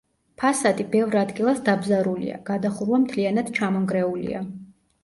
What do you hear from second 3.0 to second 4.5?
მთლიანად ჩამონგრეულია.